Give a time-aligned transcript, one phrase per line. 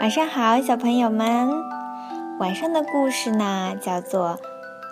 [0.00, 1.50] 晚上好，小朋友们。
[2.38, 4.38] 晚上的故事呢，叫做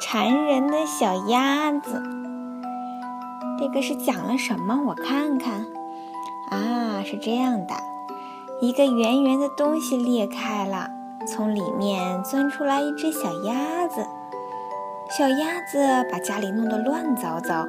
[0.03, 2.01] 《馋人的小鸭子》。
[3.57, 4.83] 这个是讲了什么？
[4.89, 5.65] 我看看。
[6.51, 7.75] 啊，是这样的：
[8.61, 10.91] 一个圆圆的东西裂开了，
[11.25, 14.05] 从里面钻出来一只小鸭子。
[15.17, 17.65] 小鸭子把家里弄得乱糟糟，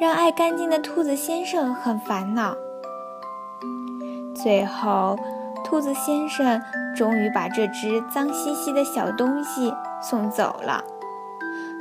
[0.00, 2.54] 让爱干净的兔子先生很烦恼。
[4.34, 5.18] 最后。
[5.68, 6.62] 兔子先生
[6.94, 10.84] 终于把这只脏兮兮的小东西送走了，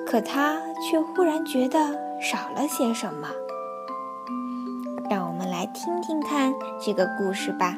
[0.07, 1.79] 可他却忽然觉得
[2.19, 3.29] 少了些什么。
[5.07, 7.75] 让我们来听听看这个故事吧。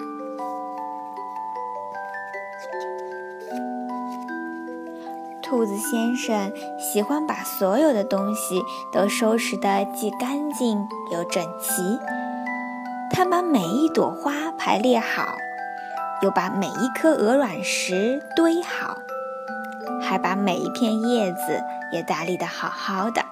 [5.42, 8.62] 兔子先生喜欢把所有的东西
[8.94, 12.00] 都收拾得既干净又整齐，
[13.12, 15.36] 他把每一朵花排列好。
[16.22, 18.98] 又把每一颗鹅卵石堆好，
[20.02, 23.24] 还把每一片叶子也打理得好好的。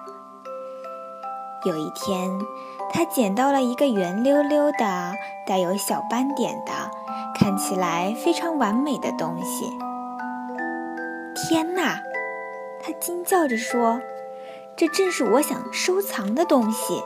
[1.64, 2.30] 有一天，
[2.92, 5.14] 他捡到了一个圆溜溜的、
[5.46, 6.72] 带有小斑点的、
[7.34, 9.66] 看起来非常完美的东西。
[11.34, 12.00] 天哪！
[12.84, 14.00] 他惊叫着说
[14.78, 17.02] ：“这正是我想收藏的东西。”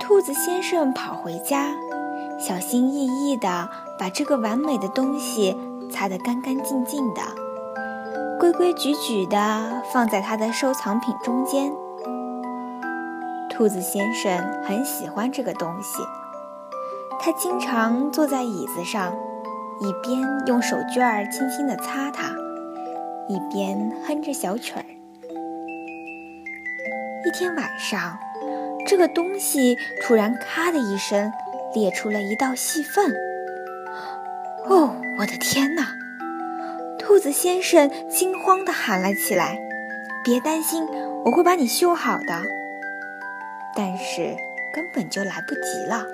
[0.00, 1.74] 兔子先生跑回家。
[2.38, 5.56] 小心翼翼地把这个完美的东西
[5.90, 7.20] 擦得干干净净的，
[8.38, 11.72] 规规矩矩地放在他的收藏品中间。
[13.50, 15.98] 兔子先生很喜欢这个东西，
[17.18, 19.12] 他经常坐在椅子上，
[19.80, 22.36] 一边用手绢轻轻地擦它，
[23.28, 24.84] 一边哼着小曲儿。
[27.26, 28.16] 一天晚上，
[28.86, 31.32] 这个东西突然“咔”的一声。
[31.74, 33.12] 裂出了一道细缝。
[34.68, 35.94] 哦，我的天哪！
[36.98, 39.58] 兔子先生惊慌地喊了起来
[40.22, 40.86] ：“别担心，
[41.24, 42.42] 我会把你修好的。”
[43.74, 44.36] 但是
[44.74, 46.04] 根本就来不及了。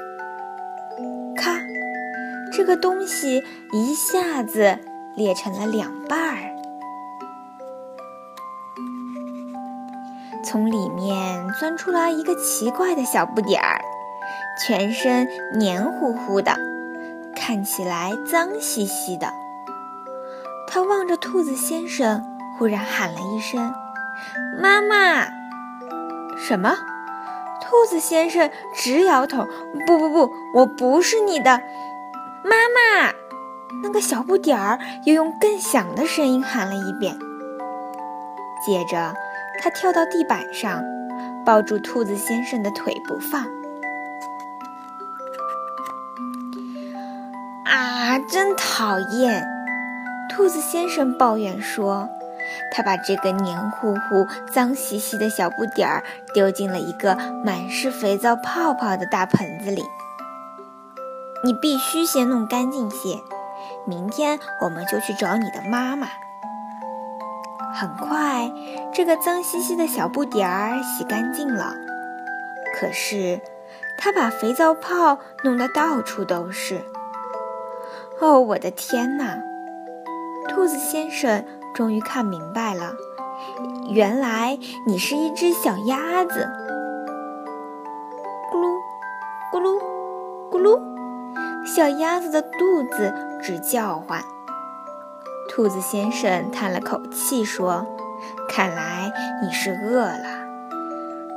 [1.37, 1.59] 咔！
[2.53, 4.79] 这个东西一下子
[5.17, 6.55] 裂成了两半儿，
[10.45, 13.81] 从里面钻出来一个奇怪的小不点儿。
[14.57, 16.57] 全身黏糊糊的，
[17.35, 19.33] 看起来脏兮兮的。
[20.69, 22.25] 他望着兔子先生，
[22.57, 23.75] 忽然喊了一声
[24.61, 25.27] ：“妈妈！”
[26.39, 26.75] 什么？
[27.61, 29.47] 兔子先生直摇头
[29.87, 31.61] ：“不不不，我不是你的
[32.45, 33.13] 妈妈。”
[33.83, 37.19] 那个小不点儿又用更响的声音喊了一遍。
[38.65, 39.15] 接着，
[39.61, 40.83] 他跳到地板上，
[41.45, 43.45] 抱住兔子先生的腿不放。
[47.65, 49.47] 啊真讨厌！
[50.29, 52.09] 兔子先生抱怨说
[52.73, 56.05] ：“他把这个黏糊糊、脏兮兮的小不点儿
[56.35, 59.85] 丢进了一个满是肥皂泡泡的大盆子里。
[61.45, 63.21] 你必须先弄干净些，
[63.87, 66.09] 明天我们就去找你的妈妈。”
[67.75, 68.53] 很快，
[68.93, 71.75] 这个脏兮兮的小不点儿洗干净了，
[72.79, 73.41] 可是
[73.99, 76.81] 他把肥皂泡弄得到处都是。
[78.21, 79.43] 哦，我的天哪！
[80.49, 81.45] 兔子先生
[81.75, 82.93] 终于看明白了，
[83.91, 86.49] 原来你是一只小鸭子。
[88.53, 88.79] 咕噜，
[89.53, 89.81] 咕噜，
[90.51, 90.81] 咕噜，
[91.67, 94.23] 小鸭子的肚子直叫唤。
[95.49, 97.87] 兔子先生叹了口气说
[98.49, 100.47] ：“看来你是饿了。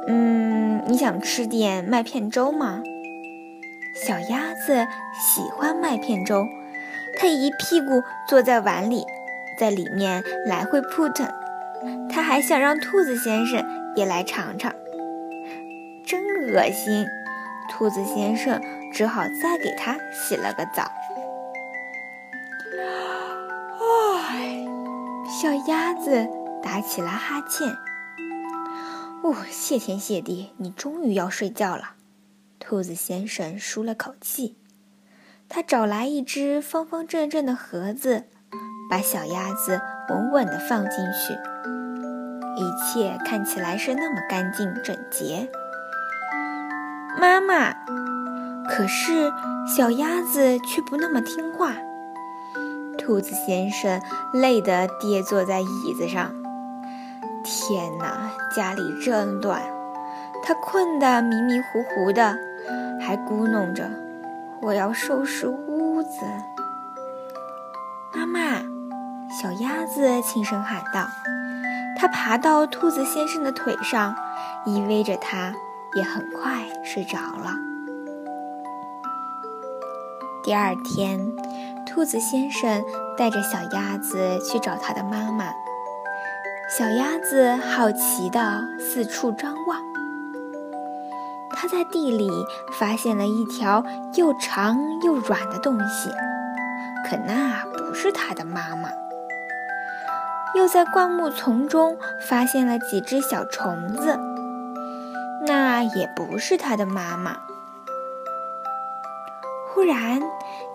[0.07, 2.81] 嗯，你想吃点麦片粥吗？”
[3.95, 4.87] 小鸭子
[5.19, 6.45] 喜欢麦片粥。
[7.17, 9.05] 他一屁股坐在碗里，
[9.59, 11.27] 在里面来回扑腾。
[12.09, 14.73] 他还想让兔子先生也来尝尝，
[16.05, 17.05] 真恶心！
[17.69, 18.61] 兔子先生
[18.93, 20.91] 只好再给他洗了个澡。
[24.29, 24.65] 唉，
[25.27, 26.27] 小鸭子
[26.63, 27.69] 打起了哈欠。
[29.23, 31.95] 哦，谢天谢地，你终于要睡觉了。
[32.59, 34.57] 兔子先生舒了口气。
[35.49, 38.25] 他找来一只方方正正的盒子，
[38.89, 39.79] 把小鸭子
[40.09, 41.33] 稳稳地放进去。
[42.55, 45.49] 一切看起来是那么干净整洁。
[47.19, 47.73] 妈妈，
[48.67, 49.31] 可是
[49.67, 51.73] 小鸭子却不那么听话。
[52.97, 54.01] 兔子先生
[54.33, 56.33] 累得跌坐在椅子上。
[57.43, 59.61] 天哪，家里真乱！
[60.43, 62.37] 他困得迷迷糊糊的，
[62.99, 63.89] 还咕哝着。
[64.61, 66.25] 我要收拾屋子。”
[68.13, 68.61] 妈妈，
[69.29, 71.07] 小鸭子轻声喊道。
[71.99, 74.15] 它爬到兔子先生的腿上，
[74.65, 75.53] 依偎着它，
[75.95, 77.51] 也很快睡着了。
[80.43, 81.35] 第二天，
[81.85, 82.83] 兔子先生
[83.17, 85.45] 带着小鸭子去找它的妈妈。
[86.69, 89.79] 小鸭子好奇地四处张望，
[91.59, 92.29] 他在地里
[92.71, 93.83] 发现了一条
[94.13, 96.11] 又长又软的东西，
[97.09, 98.89] 可那不是他的妈妈。
[100.53, 101.97] 又在灌木丛中
[102.29, 104.19] 发现了几只小虫子，
[105.47, 107.37] 那也不是他的妈妈。
[109.73, 110.21] 忽然，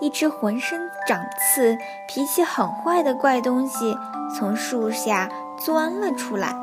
[0.00, 1.76] 一只浑身长刺、
[2.08, 3.96] 脾气很坏的怪东西
[4.36, 5.28] 从树下
[5.64, 6.56] 钻了出来，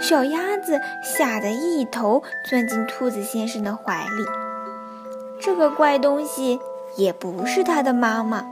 [0.00, 4.24] 小鸭子吓得一头钻进兔子先生的怀里。
[5.40, 6.58] 这个怪东西
[6.96, 8.44] 也不是它的妈妈。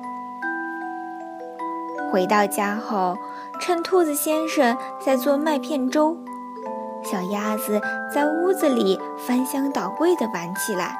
[2.10, 3.16] 回到家后。
[3.60, 6.16] 趁兔子先生在做麦片粥，
[7.04, 7.80] 小鸭子
[8.12, 10.98] 在屋子里翻箱倒柜地玩起来。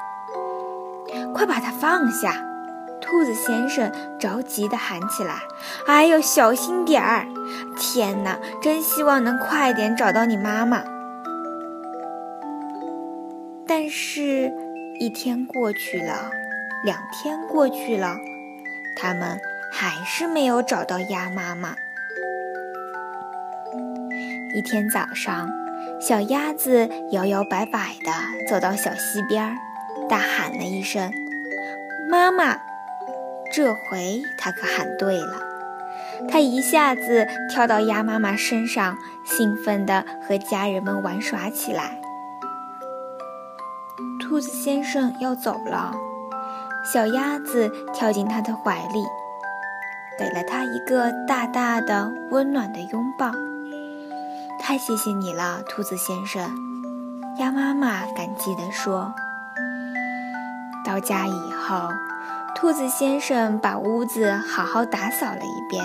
[1.33, 2.33] 快把它放下！
[3.05, 5.35] 兔子先生着急地喊起来
[5.85, 7.27] ：“哎呦，小心点儿！
[7.77, 10.83] 天哪，真希望能快点找到你妈妈。”
[13.67, 14.51] 但是，
[14.99, 16.31] 一天过去了，
[16.83, 18.17] 两天过去了，
[18.97, 19.39] 他们
[19.71, 21.75] 还是没有找到鸭妈妈。
[24.55, 25.49] 一天早上，
[26.01, 28.11] 小鸭子摇摇摆摆地
[28.47, 29.55] 走到小溪边，
[30.09, 31.11] 大喊了一声
[32.09, 32.57] ：“妈妈！”
[33.55, 35.37] 这回它可喊对了，
[36.27, 42.01] 它一下子跳到鸭妈妈身上，兴奋地和家人们玩耍起来。
[44.19, 45.93] 兔子先生要走了，
[46.83, 49.05] 小鸭子跳进他的怀里，
[50.19, 53.31] 给了他一个大大的、温暖的拥抱。
[54.59, 56.51] 太谢谢你了，兔子先生。
[57.37, 59.13] 鸭妈妈感激地说。
[60.83, 61.89] 到家以后，
[62.55, 65.83] 兔子先生把屋子好好打扫了一遍，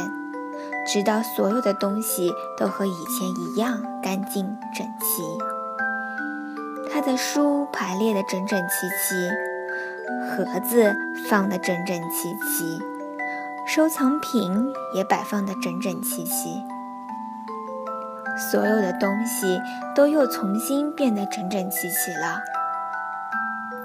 [0.87, 5.22] 直到所有的东西都和以前一样干净整齐。
[6.88, 9.31] 他的书排列得整整齐齐，
[10.31, 10.94] 盒子
[11.28, 12.81] 放得整整齐齐，
[13.67, 16.62] 收藏品也摆放得整整齐齐。
[18.52, 19.61] 所有的东西
[19.94, 22.40] 都又重新变得整整齐齐了，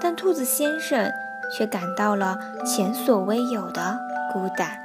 [0.00, 1.10] 但兔子先生
[1.52, 3.98] 却感到了前所未有的
[4.32, 4.78] 孤单。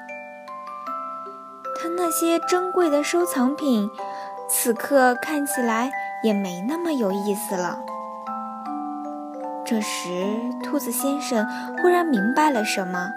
[1.76, 3.90] 他那些珍贵的收藏品，
[4.50, 5.92] 此刻看起来
[6.24, 7.80] 也没那么有意思了。
[9.66, 10.10] 这时，
[10.64, 11.48] 兔子先生
[11.82, 13.10] 忽然明白了什么。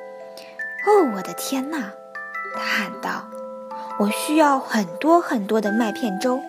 [0.86, 1.92] “哦，我的天哪！”
[2.54, 3.24] 他喊道。
[3.98, 6.40] 我需要很多很多的麦片粥。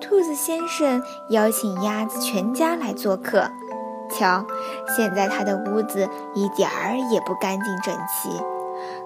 [0.00, 3.50] 兔子先生邀请鸭子全家来做客。
[4.12, 4.44] 瞧，
[4.96, 8.30] 现在他的屋子一点儿也不干净整齐，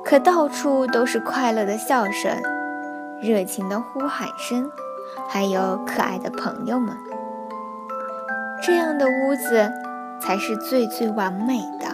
[0.05, 2.43] 可到处都是快乐的笑声、
[3.23, 4.71] 热情的呼喊声，
[5.29, 6.97] 还有可爱的朋友们。
[8.63, 9.73] 这样的屋子
[10.21, 11.87] 才是最最完美的。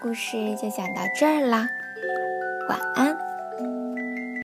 [0.00, 1.66] 故事就讲到这儿啦，
[2.68, 3.23] 晚安。